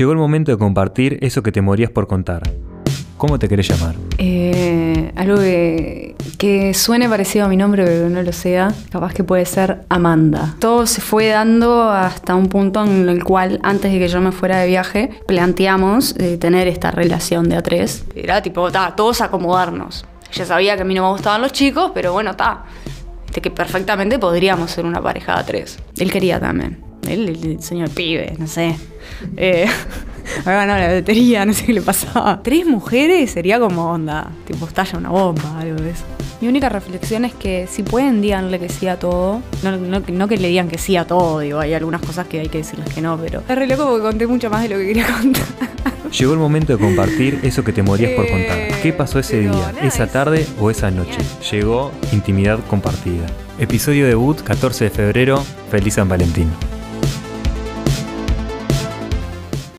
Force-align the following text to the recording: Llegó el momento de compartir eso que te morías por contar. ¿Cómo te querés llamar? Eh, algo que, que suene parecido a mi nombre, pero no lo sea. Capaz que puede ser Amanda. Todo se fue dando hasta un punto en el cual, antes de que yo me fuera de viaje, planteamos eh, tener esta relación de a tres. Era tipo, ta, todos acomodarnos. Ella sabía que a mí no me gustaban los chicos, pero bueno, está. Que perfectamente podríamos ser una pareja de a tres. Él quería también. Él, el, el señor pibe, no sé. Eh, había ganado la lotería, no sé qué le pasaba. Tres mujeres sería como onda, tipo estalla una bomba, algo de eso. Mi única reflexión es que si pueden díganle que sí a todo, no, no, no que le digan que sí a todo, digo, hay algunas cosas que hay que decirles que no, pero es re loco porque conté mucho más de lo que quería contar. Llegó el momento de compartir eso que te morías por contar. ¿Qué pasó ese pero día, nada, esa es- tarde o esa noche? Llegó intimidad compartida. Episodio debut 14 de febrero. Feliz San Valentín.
Llegó 0.00 0.12
el 0.12 0.18
momento 0.18 0.50
de 0.50 0.56
compartir 0.56 1.18
eso 1.20 1.42
que 1.42 1.52
te 1.52 1.60
morías 1.60 1.90
por 1.90 2.06
contar. 2.06 2.42
¿Cómo 3.18 3.38
te 3.38 3.50
querés 3.50 3.68
llamar? 3.68 3.96
Eh, 4.16 5.12
algo 5.14 5.36
que, 5.36 6.16
que 6.38 6.72
suene 6.72 7.06
parecido 7.06 7.44
a 7.44 7.48
mi 7.48 7.58
nombre, 7.58 7.84
pero 7.84 8.08
no 8.08 8.22
lo 8.22 8.32
sea. 8.32 8.72
Capaz 8.90 9.12
que 9.12 9.24
puede 9.24 9.44
ser 9.44 9.82
Amanda. 9.90 10.54
Todo 10.58 10.86
se 10.86 11.02
fue 11.02 11.26
dando 11.26 11.90
hasta 11.90 12.34
un 12.34 12.48
punto 12.48 12.82
en 12.82 13.10
el 13.10 13.22
cual, 13.22 13.60
antes 13.62 13.92
de 13.92 13.98
que 13.98 14.08
yo 14.08 14.22
me 14.22 14.32
fuera 14.32 14.60
de 14.60 14.68
viaje, 14.68 15.10
planteamos 15.26 16.14
eh, 16.16 16.38
tener 16.38 16.66
esta 16.66 16.90
relación 16.90 17.50
de 17.50 17.56
a 17.56 17.62
tres. 17.62 18.06
Era 18.14 18.40
tipo, 18.40 18.72
ta, 18.72 18.96
todos 18.96 19.20
acomodarnos. 19.20 20.06
Ella 20.32 20.46
sabía 20.46 20.76
que 20.76 20.80
a 20.82 20.86
mí 20.86 20.94
no 20.94 21.02
me 21.02 21.10
gustaban 21.10 21.42
los 21.42 21.52
chicos, 21.52 21.90
pero 21.92 22.14
bueno, 22.14 22.30
está. 22.30 22.64
Que 23.30 23.50
perfectamente 23.50 24.18
podríamos 24.18 24.70
ser 24.70 24.86
una 24.86 25.02
pareja 25.02 25.34
de 25.34 25.40
a 25.40 25.44
tres. 25.44 25.78
Él 25.98 26.10
quería 26.10 26.40
también. 26.40 26.89
Él, 27.12 27.28
el, 27.28 27.44
el 27.52 27.62
señor 27.62 27.90
pibe, 27.90 28.34
no 28.38 28.46
sé. 28.46 28.76
Eh, 29.36 29.66
había 30.44 30.52
ganado 30.60 30.78
la 30.78 30.94
lotería, 30.94 31.44
no 31.44 31.52
sé 31.52 31.66
qué 31.66 31.72
le 31.72 31.82
pasaba. 31.82 32.40
Tres 32.42 32.64
mujeres 32.66 33.30
sería 33.30 33.58
como 33.58 33.90
onda, 33.90 34.30
tipo 34.46 34.66
estalla 34.66 34.98
una 34.98 35.10
bomba, 35.10 35.58
algo 35.60 35.80
de 35.82 35.90
eso. 35.90 36.04
Mi 36.40 36.48
única 36.48 36.70
reflexión 36.70 37.24
es 37.26 37.34
que 37.34 37.66
si 37.70 37.82
pueden 37.82 38.22
díganle 38.22 38.58
que 38.58 38.68
sí 38.70 38.88
a 38.88 38.98
todo, 38.98 39.42
no, 39.62 39.76
no, 39.76 40.00
no 40.00 40.28
que 40.28 40.36
le 40.38 40.48
digan 40.48 40.68
que 40.68 40.78
sí 40.78 40.96
a 40.96 41.06
todo, 41.06 41.40
digo, 41.40 41.58
hay 41.58 41.74
algunas 41.74 42.00
cosas 42.00 42.26
que 42.28 42.40
hay 42.40 42.48
que 42.48 42.58
decirles 42.58 42.88
que 42.94 43.02
no, 43.02 43.18
pero 43.18 43.42
es 43.46 43.54
re 43.56 43.66
loco 43.66 43.84
porque 43.86 44.02
conté 44.02 44.26
mucho 44.26 44.48
más 44.48 44.62
de 44.62 44.70
lo 44.70 44.78
que 44.78 44.86
quería 44.86 45.06
contar. 45.20 45.44
Llegó 46.18 46.32
el 46.32 46.38
momento 46.38 46.72
de 46.72 46.78
compartir 46.82 47.40
eso 47.42 47.62
que 47.62 47.72
te 47.72 47.82
morías 47.82 48.12
por 48.12 48.26
contar. 48.28 48.58
¿Qué 48.82 48.92
pasó 48.92 49.18
ese 49.18 49.38
pero 49.42 49.54
día, 49.54 49.72
nada, 49.72 49.86
esa 49.86 50.04
es- 50.04 50.12
tarde 50.12 50.46
o 50.58 50.70
esa 50.70 50.90
noche? 50.90 51.18
Llegó 51.50 51.92
intimidad 52.12 52.58
compartida. 52.68 53.26
Episodio 53.58 54.06
debut 54.06 54.40
14 54.40 54.84
de 54.84 54.90
febrero. 54.90 55.44
Feliz 55.70 55.94
San 55.94 56.08
Valentín. 56.08 56.48